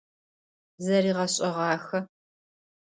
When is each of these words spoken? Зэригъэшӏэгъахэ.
Зэригъэшӏэгъахэ. 0.83 1.99